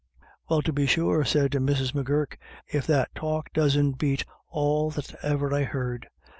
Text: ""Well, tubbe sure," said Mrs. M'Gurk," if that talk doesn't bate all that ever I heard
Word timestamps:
""Well, 0.49 0.63
tubbe 0.63 0.87
sure," 0.87 1.23
said 1.23 1.51
Mrs. 1.51 1.93
M'Gurk," 1.93 2.39
if 2.77 2.87
that 2.87 3.13
talk 3.13 3.53
doesn't 3.53 3.99
bate 3.99 4.25
all 4.49 4.89
that 4.89 5.13
ever 5.23 5.53
I 5.53 5.61
heard 5.63 6.07